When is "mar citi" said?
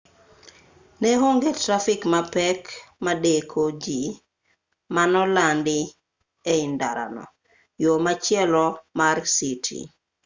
8.99-9.79